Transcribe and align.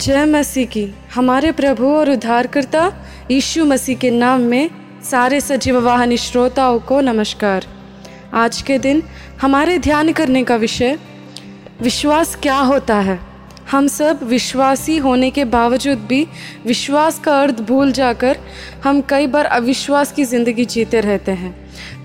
जय 0.00 0.24
मसीह 0.24 0.66
की। 0.66 0.84
हमारे 1.14 1.50
प्रभु 1.52 1.86
और 1.86 2.10
उद्धारकर्ता 2.10 2.84
यीशु 3.30 3.64
मसीह 3.64 3.96
के 3.96 4.10
नाम 4.10 4.40
में 4.40 4.70
सारे 5.04 5.40
सजीव 5.40 5.78
वाहनी 5.78 6.16
श्रोताओं 6.16 6.78
को 6.80 7.00
नमस्कार। 7.00 7.66
आज 8.34 8.60
के 8.62 8.78
दिन 8.78 9.02
हमारे 9.40 9.76
ध्यान 9.78 10.12
करने 10.12 10.42
का 10.44 10.56
विषय, 10.56 10.96
विश्वास 11.82 12.34
क्या 12.34 12.56
होता 12.60 12.96
है? 12.98 13.18
हम 13.70 13.88
सब 13.88 14.22
विश्वासी 14.22 14.96
होने 14.98 15.30
के 15.30 15.44
बावजूद 15.46 16.06
भी 16.08 16.26
विश्वास 16.66 17.18
का 17.18 17.40
अर्थ 17.42 17.60
भूल 17.62 17.92
जाकर 17.92 18.38
हम 18.84 19.00
कई 19.00 19.26
बार 19.26 19.44
अविश्वास 19.44 20.12
की 20.12 20.24
ज़िंदगी 20.24 20.64
जीते 20.66 21.00
रहते 21.00 21.32
हैं। 21.32 21.54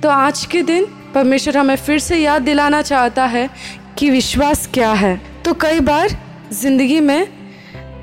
तो 0.02 0.10
आज 0.10 0.46
के 0.46 0.62
दिन 0.64 0.88
परमेश्वर 1.16 1.58
हमें 1.58 1.76
फिर 1.76 2.00
से 2.00 2.18
याद 2.18 2.42
दिलाना 2.42 2.82
चाहता 2.82 3.26
है 3.28 3.50
कि 3.98 4.10
विश्वास 4.10 4.68
क्या 4.74 4.92
है। 4.94 5.20
तो 5.46 5.54
कई 5.54 5.80
बार 5.82 6.18
ज़िंदगी 6.54 7.00
में 7.00 7.28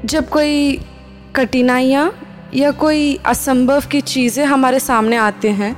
जब 0.04 0.28
कोई 0.28 0.78
कठिनाइयाँ 1.36 2.12
या 2.54 2.70
कोई 2.70 3.14
असंभव 3.26 3.82
की 3.90 4.00
चीज़ें 4.00 4.44
हमारे 4.44 4.78
सामने 4.80 5.16
आते 5.16 5.48
हैं 5.50 5.74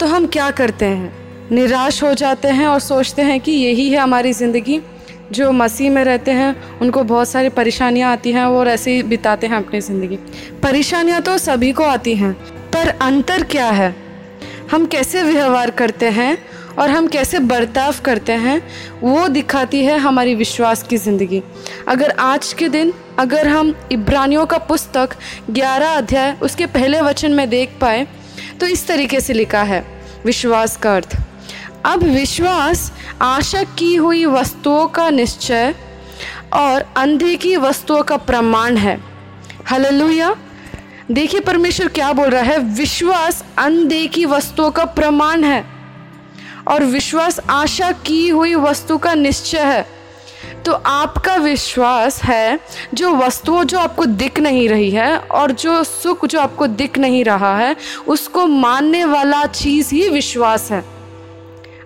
तो 0.00 0.06
हम 0.06 0.26
क्या 0.26 0.50
करते 0.50 0.84
हैं? 0.84 1.12
निराश 1.50 2.02
हो 2.02 2.12
जाते 2.14 2.48
हैं 2.48 2.66
और 2.66 2.80
सोचते 2.80 3.22
हैं 3.22 3.40
कि 3.40 3.52
यही 3.52 3.88
है 3.90 3.98
हमारी 3.98 4.32
ज़िंदगी, 4.32 4.80
जो 5.32 5.50
मसीह 5.52 5.90
में 5.90 6.02
रहते 6.04 6.30
हैं, 6.30 6.78
उनको 6.78 7.02
बहुत 7.02 7.28
सारी 7.28 7.48
परेशानियाँ 7.48 8.12
आती 8.12 8.32
हैं 8.32 8.44
और 8.44 8.68
ऐसे 8.68 8.94
ही 8.94 9.02
बिताते 9.02 9.46
हैं 9.46 9.56
अपनी 9.56 9.80
ज़िंदगी। 9.80 10.16
परेशानियाँ 10.62 11.20
तो 11.22 11.36
सभी 11.38 11.72
को 11.72 11.84
आती 11.84 12.14
हैं, 12.14 12.32
पर 12.72 12.88
अंतर 12.88 13.42
क्या 13.42 13.68
है? 13.70 13.94
हम 14.72 14.86
कैसे 14.86 15.22
व्यवहार 15.22 15.70
करते 15.70 16.08
हैं 16.10 16.36
और 16.78 16.90
हम 16.90 17.06
कैसे 17.06 17.38
बर्ताव 17.40 17.94
करते 18.04 18.32
हैं, 18.32 18.60
वो 19.00 19.26
दिखाती 19.28 19.84
है 19.84 19.98
हमारी 19.98 20.34
विश्वास 20.34 20.82
की 20.82 20.96
ज़िंदगी। 20.96 21.42
अगर 21.88 22.10
आज 22.10 22.52
के 22.52 22.68
दिन, 22.68 22.92
अगर 23.18 23.48
हम 23.48 23.74
इब्रानियों 23.92 24.46
का 24.46 24.58
पुस्तक 24.58 25.16
11 25.50 25.96
अध्याय, 25.96 26.36
उसके 26.42 26.66
पहले 26.66 27.00
वचन 27.00 27.32
में 27.32 27.48
देख 27.50 27.78
पाए 27.80 28.06
तो 28.60 28.66
इस 28.66 28.86
तरीके 28.88 29.20
से 29.20 29.32
लिखा 29.32 29.62
है, 29.62 29.84
विश्वास 30.24 30.76
का 30.76 30.94
अर्थ। 30.96 31.16
अब 31.86 32.02
विश्वास 32.04 32.92
आशा 33.22 33.62
की 33.78 33.94
हुई 33.94 34.24
वस्तुओं 34.26 34.86
का 34.86 35.08
निश्चय 35.10 35.74
और 36.52 36.84
अनदेखी 36.96 37.56
वस्तुओं 37.56 38.02
का 38.02 38.16
प्रमाण 38.16 38.76
है। 38.76 38.98
हललुया। 39.70 40.34
देखिए, 41.10 41.40
परमेश्वर 41.40 41.88
क्या 41.88 42.12
बोल 42.12 42.28
रहा 42.28 42.42
है? 42.42 42.58
विश्वास 42.74 43.44
अनदेखी 43.58 44.24
वस्तुओं 44.24 44.70
का 44.70 44.84
प्रमाण 44.84 45.44
है। 45.44 45.73
और 46.68 46.84
विश्वास 46.84 47.40
आशा 47.50 47.90
की 48.06 48.28
हुई 48.28 48.54
वस्तु 48.54 48.98
का 48.98 49.14
निश्चय 49.14 49.58
है। 49.58 49.86
तो 50.64 50.72
आपका 50.72 51.34
विश्वास 51.36 52.22
है, 52.22 52.58
जो 52.94 53.10
वस्तुओं 53.16 53.64
जो 53.64 53.78
आपको 53.78 54.04
दिख 54.04 54.38
नहीं 54.40 54.68
रही 54.68 54.90
है 54.90 55.16
और 55.18 55.52
जो 55.52 55.82
सुख 55.84 56.24
जो 56.26 56.40
आपको 56.40 56.66
दिख 56.66 56.98
नहीं 56.98 57.24
रहा 57.24 57.56
है, 57.56 57.76
उसको 58.08 58.46
मानने 58.46 59.04
वाला 59.04 59.44
चीज़ 59.46 59.94
ही 59.94 60.08
विश्वास 60.08 60.70
है। 60.72 60.82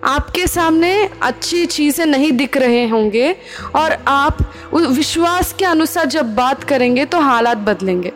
आपके 0.03 0.45
सामने 0.47 1.09
अच्छी 1.21 1.65
चीज़ें 1.65 2.05
नहीं 2.05 2.31
दिख 2.31 2.57
रहे 2.57 2.87
होंगे 2.87 3.35
और 3.75 3.97
आप 4.07 4.37
विश्वास 4.73 5.53
के 5.53 5.65
अनुसार 5.65 6.05
जब 6.05 6.33
बात 6.35 6.63
करेंगे 6.63 7.05
तो 7.05 7.19
हालात 7.19 7.57
बदलेंगे। 7.57 8.11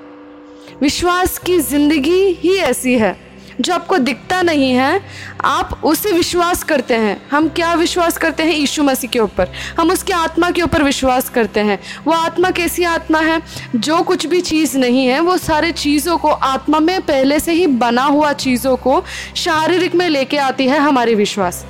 विश्वास 0.82 1.38
की 1.38 1.60
ज़िंदगी 1.60 2.22
ही 2.40 2.56
ऐसी 2.56 2.98
है। 2.98 3.16
जो 3.62 3.74
आपको 3.74 3.98
दिखता 3.98 4.42
नहीं 4.42 4.74
है, 4.74 5.02
आप 5.46 5.82
उसे 5.84 6.12
विश्वास 6.12 6.64
करते 6.64 6.94
हैं। 6.94 7.30
हम 7.32 7.50
क्या 7.50 7.74
विश्वास 7.74 8.18
करते 8.18 8.44
हैं? 8.44 8.56
यीशु 8.56 8.84
मसीह 8.84 9.10
के 9.10 9.20
ऊपर। 9.20 9.48
हम 9.80 9.92
उसके 9.92 10.14
आत्मा 10.14 10.52
के 10.52 10.62
ऊपर 10.62 10.84
विश्वास 10.84 11.30
करते 11.30 11.60
हैं। 11.60 11.80
वो 12.08 12.14
आत्मा 12.14 12.52
कैसी 12.52 12.84
आत्मा 12.84 13.20
है? 13.20 13.42
जो 13.76 14.02
कुछ 14.02 14.26
भी 14.26 14.42
चीज़ 14.42 14.78
नहीं 14.78 15.08
है, 15.08 15.20
वो 15.20 15.38
सारे 15.38 15.72
चीज़ों 15.72 16.18
को 16.18 16.28
आत्मा 16.28 16.80
में 16.80 17.02
पहले 17.02 17.40
से 17.40 17.52
ही 17.52 17.68
बना 17.68 18.04
हुआ 18.04 18.34
चीज़ों 18.34 18.76
को 18.76 19.04
शारीरिक 19.36 19.96
में 19.96 20.10
लेके 20.10 20.38
आती 20.38 20.68
है 20.68 20.80
हमारी 20.80 21.16
विश्वास। 21.16 21.66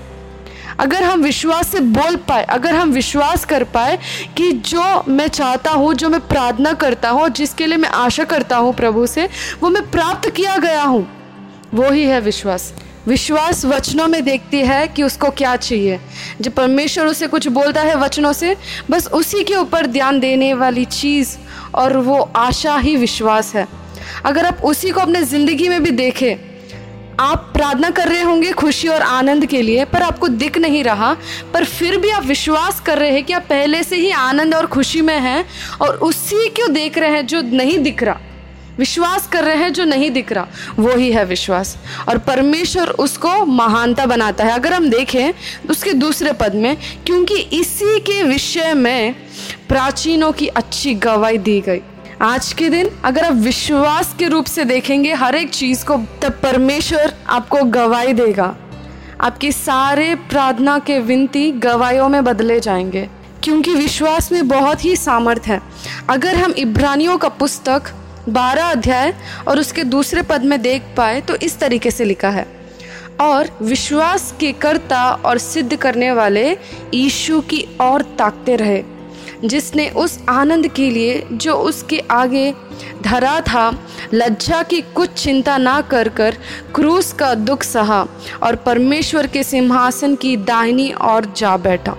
अगर 0.79 1.03
हम 1.03 1.22
विश्वास 1.22 1.67
से 1.67 1.79
बोल 1.79 2.16
पाए, 2.16 2.43
अगर 2.43 2.75
हम 2.75 2.91
विश्वास 2.91 3.45
कर 3.45 3.63
पाए 3.63 3.99
कि 4.38 4.51
जो 4.51 5.03
मैं 5.07 5.27
चाहता 5.27 5.72
हूँ, 5.72 5.93
जो 5.93 6.09
मैं 6.09 6.19
प्रार्थना 6.19 6.73
करता 6.73 7.09
हूँ, 7.09 7.29
जिसके 7.29 7.66
लिए 7.66 7.77
मैं 7.77 7.89
आशा 7.89 8.23
करता 8.23 8.57
हूँ 8.57 8.73
प्रभु 8.73 9.07
से, 9.07 9.29
वो 9.61 9.69
मैं 9.69 9.91
प्राप्त 9.91 10.29
किया 10.29 10.57
गया 10.57 10.83
हूँ। 10.83 11.22
वो 11.73 11.89
ही 11.91 12.03
है 12.03 12.19
विश्वास। 12.22 12.73
विश्वास 13.07 13.66
वचनों 13.66 14.07
में 14.07 14.23
देखती 14.23 14.59
है 14.59 14.88
कि 14.88 15.03
उसको 15.03 15.29
क्या 15.29 15.56
चाहिए। 15.56 16.00
जब 16.41 16.53
परमेश्वर 16.53 17.06
उसे 17.06 17.28
कुछ 17.28 17.47
बोलता 17.47 17.81
है 17.81 17.95
वचनों 17.95 18.34
से, 18.34 18.56
बस 18.91 19.07
उसी 19.07 19.44
के 19.44 19.56
ऊपर 19.56 19.88
ध्यान 19.88 20.19
देने 20.19 20.53
वाली 20.53 20.85
चीज़ 20.85 21.38
और 21.75 21.97
वो 21.97 22.19
आशा 22.35 22.78
ही 22.78 22.95
विश्वास 22.95 23.56
है। 23.56 23.67
अगर 24.25 24.45
आप 24.45 24.61
उसी 24.63 24.91
को 24.91 25.01
अपने 25.01 25.23
ज़िंदगी 25.23 25.69
में 25.69 25.84
भी 25.84 25.91
देखें, 25.91 26.35
आप 27.19 27.51
प्रार्थना 27.53 27.90
कर 27.90 28.07
रहे 28.07 28.22
होंगे 28.22 28.51
खुशी 28.51 28.88
और 28.88 29.01
आनंद 29.01 29.45
के 29.45 29.61
लिए, 29.61 29.85
पर 29.85 30.01
आपको 30.01 30.28
दिख 30.28 30.57
नहीं 30.57 30.84
रहा, 30.84 31.13
पर 31.53 31.66
फिर 31.66 31.97
भी 31.97 32.09
आप 32.09 32.25
विश्वास 32.25 32.79
कर 32.79 32.97
रहे 32.97 33.11
हैं 33.11 33.23
कि 33.23 33.34
आप 33.34 33.41
पहले 33.41 33.84
से 33.84 33.95
ही 33.95 34.11
आनंद 34.11 34.55
और 34.55 34.66
खुशी 34.66 35.01
में 35.01 35.19
हैं 35.19 35.45
और 35.81 35.95
उसी 35.95 36.50
क्यों 36.50 36.73
देख 36.73 36.97
रहे 36.97 37.09
हैं 37.09 37.25
जो 37.28 37.41
नहीं 37.41 37.79
दिख 37.79 38.03
रहा। 38.03 38.19
विश्वास 38.78 39.28
कर 39.28 39.44
रहे 39.44 39.56
हैं 39.56 39.73
जो 39.73 39.85
नहीं 39.85 40.11
दिख 40.11 40.31
रहा 40.31 40.47
वो 40.79 40.95
ही 40.95 41.11
है 41.11 41.25
विश्वास। 41.25 41.78
और 42.09 42.17
परमेश्वर 42.17 42.88
उसको 42.88 43.45
महानता 43.45 44.06
बनाता 44.06 44.44
है। 44.44 44.51
अगर 44.51 44.73
हम 44.73 44.89
देखें, 44.89 45.31
उसके 45.69 45.94
दूसरे 45.94 46.34
पद 46.34 46.56
में, 46.56 46.78
क्योंकि 47.06 47.35
इसी 47.35 48.00
के 48.00 48.23
विषय 48.23 48.73
में 48.73 49.16
प्राचीनों 49.69 50.31
की 50.31 50.47
अच्छी 50.47 50.94
गवाही 50.94 51.38
दी 51.38 51.61
गई। 51.61 51.81
आज 52.22 52.53
के 52.53 52.69
दिन, 52.69 52.89
अगर 53.03 53.25
आप 53.25 53.34
विश्वास 53.34 54.16
के 54.19 54.28
रूप 54.28 54.45
से 54.45 54.66
देखेंगे, 54.66 55.13
हर 55.13 55.35
एक 55.35 55.50
चीज़ 55.50 55.85
को, 55.85 55.94
तब 55.94 56.40
परमेश्वर 56.44 57.13
आपको 57.28 57.63
गवाही 57.63 58.13
देगा। 58.13 58.55
आपकी 59.22 59.51
सारे 59.51 60.16
प्रार्थना 60.16 60.79
के 60.79 61.00
विनती 61.00 61.51
गवाहियों 61.51 62.09
में 62.09 62.23
बदले 62.23 62.59
जाएँगे। 62.59 63.09
क्योंकि 63.44 63.73
विश्वास 63.73 64.31
में 64.31 64.47
बहुत 64.47 64.85
ही 64.85 64.95
सामर्थ 64.95 65.41
है। 65.47 65.61
अगर 66.09 66.35
हम 66.35 66.51
इब्रानियों 66.51 67.17
का 67.17 67.29
पुस्तक 67.29 67.84
बारह 68.29 68.66
अध्याय 68.66 69.13
और 69.47 69.59
उसके 69.59 69.84
दूसरे 69.84 70.22
पद 70.22 70.44
में 70.44 70.61
देख 70.61 70.84
पाए 70.97 71.22
तो 71.22 71.35
इस 71.35 71.59
तरीके 71.59 71.91
से 71.91 72.06
लिखा 72.06 72.29
है। 72.29 72.45
और 73.22 73.50
विश्वास 73.61 74.34
के 74.39 74.51
कर्ता 74.51 75.03
और 75.16 75.38
सिद्ध 75.38 75.75
करने 75.75 76.11
वाले 76.11 76.51
यीशु 76.94 77.39
की 77.41 77.61
और 77.81 78.01
ताकते 78.19 78.56
रहे, 78.56 78.84
जिसने 79.45 79.89
उस 79.89 80.17
आनंद 80.29 80.67
के 80.67 80.89
लिए 80.89 81.23
जो 81.31 81.53
उसके 81.53 82.00
आगे 82.11 82.53
धरा 83.01 83.39
था, 83.41 83.69
लज्जा 84.13 84.61
की 84.63 84.81
कुछ 84.95 85.13
चिंता 85.13 85.57
ना 85.57 85.79
कर 85.81 86.09
कर 86.09 86.38
क्रूस 86.75 87.11
का 87.13 87.34
दुख 87.35 87.63
सहा 87.63 88.05
और 88.44 88.55
परमेश्वर 88.55 89.28
के 89.28 89.44
सिंहासन 89.44 90.16
की 90.16 90.35
दाहिनी 90.38 90.91
ओर 91.03 91.34
जा 91.38 91.55
बैठा। 91.57 91.95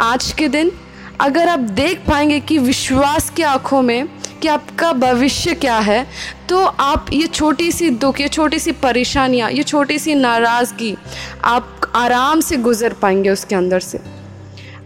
आज 0.00 0.32
के 0.32 0.48
दिन 0.48 0.72
अगर 1.20 1.48
आप 1.48 1.58
देख 1.58 2.02
पाएँगे 2.08 2.40
कि 2.40 2.58
विश्वास 2.58 3.30
की 3.30 3.42
आँखों 3.42 3.82
में 3.82 4.08
कि 4.36 4.48
आपका 4.48 4.92
भविष्य 4.92 5.54
क्या 5.54 5.78
है 5.78 6.06
तो 6.48 6.64
आप 6.64 7.06
ये 7.12 7.26
छोटी 7.26 7.70
सी 7.72 7.90
दुख, 7.90 8.20
ये 8.20 8.28
छोटी 8.28 8.58
सी 8.58 8.72
परेशानियाँ, 8.72 9.50
ये 9.50 9.62
छोटी 9.62 9.98
सी 9.98 10.14
नाराज़गी 10.14 10.96
आप 11.44 11.90
आराम 11.94 12.40
से 12.40 12.56
गुजर 12.56 12.92
पाएँगे 12.92 13.30
उसके 13.30 13.54
अंदर 13.54 13.80
से। 13.80 14.00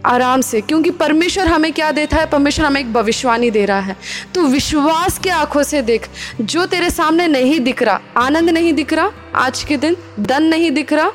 आराम 0.05 0.41
से, 0.41 0.59
क्योंकि 0.61 0.91
परमेश्वर 0.91 1.47
हमें 1.47 1.71
क्या 1.73 1.91
देता 1.91 2.17
है? 2.17 2.25
परमेश्वर 2.25 2.65
हमें 2.65 2.79
एक 2.81 2.93
भविष्यवाणी 2.93 3.49
दे 3.51 3.65
रहा 3.65 3.79
है। 3.79 3.95
तो 4.35 4.45
विश्वास 4.47 5.19
के 5.19 5.29
आँखों 5.29 5.63
से 5.63 5.81
देख, 5.81 6.07
जो 6.41 6.65
तेरे 6.65 6.89
सामने 6.89 7.27
नहीं 7.27 7.59
दिख 7.59 7.83
रहा, 7.83 7.99
आनंद 8.17 8.49
नहीं 8.49 8.73
दिख 8.73 8.93
रहा, 8.93 9.11
आज 9.35 9.63
के 9.63 9.77
दिन 9.77 9.97
धन 10.19 10.43
नहीं 10.43 10.71
दिख 10.71 10.93
रहा, 10.93 11.11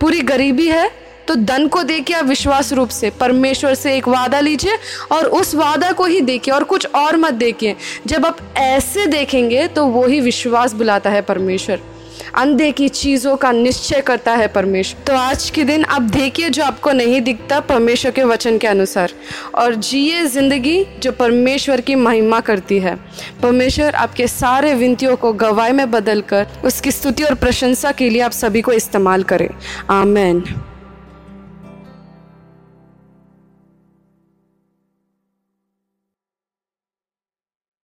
पूरी 0.00 0.20
गरीबी 0.22 0.68
है 0.68 0.90
तो 1.30 1.34
धन 1.36 1.66
को 1.68 1.82
देखिए 1.82 2.16
आप 2.16 2.24
विश्वास 2.26 2.72
रूप 2.72 2.88
से, 2.88 3.10
परमेश्वर 3.10 3.74
से 3.74 3.94
एक 3.96 4.06
वादा 4.08 4.38
लीजिए 4.40 4.76
और 5.12 5.26
उस 5.30 5.54
वादा 5.54 5.90
को 5.92 6.04
ही 6.04 6.20
देखिए 6.20 6.54
और 6.54 6.64
कुछ 6.64 6.86
और 6.86 7.16
मत 7.16 7.34
देखिए 7.34 7.74
जब 8.06 8.24
आप 8.26 8.38
ऐसे 8.56 9.06
देखेंगे 9.06 9.66
तो 9.68 9.84
वो 9.86 10.04
ही 10.06 10.20
विश्वास 10.20 10.72
बुलाता 10.72 11.10
है 11.10 11.20
परमेश्वर। 11.22 11.80
अंधे 12.36 12.70
की 12.72 12.88
चीज़ों 12.88 13.36
का 13.36 13.50
निश्चय 13.52 14.00
करता 14.00 14.32
है 14.34 14.48
परमेश्वर। 14.48 15.02
तो 15.04 15.14
आज 15.14 15.48
के 15.50 15.64
दिन 15.64 15.84
आप 15.84 16.02
देखिए 16.02 16.48
जो 16.48 16.64
आपको 16.64 16.92
नहीं 16.92 17.20
दिखता 17.20 17.60
परमेश्वर 17.60 18.10
के 18.10 18.24
वचन 18.24 18.58
के 18.58 18.66
अनुसार। 18.66 19.12
और 19.54 19.74
जिए 19.74 20.24
ज़िंदगी 20.26 20.84
जो 21.02 21.12
परमेश्वर 21.12 21.80
की 21.80 21.94
महिमा 21.96 22.40
करती 22.40 22.78
है। 22.78 22.94
परमेश्वर 23.42 23.94
आपके 23.96 24.26
सारे 24.28 24.74
विनतियों 24.74 25.14
को 25.16 25.32
गवाही 25.34 25.72
में 25.72 25.90
बदल 25.90 26.20
कर 26.22 26.46
उसकी 26.64 26.90
स्तुति 26.90 27.22
और 27.22 27.34
प्रशंसा 27.36 27.92
के 27.92 28.10
लिए 28.10 28.22
आप 28.22 28.32
सभी 28.32 28.60
को 28.60 28.72
इस्तेमाल 28.72 29.22
करें। 29.24 29.48
आमेन। 29.90 30.44